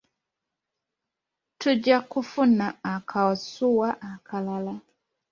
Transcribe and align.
Tujja 1.59 2.01
kufuna 2.01 2.67
akasuwa 2.83 4.01
akalala. 4.01 4.75